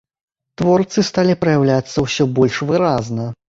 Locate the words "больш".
2.41-2.61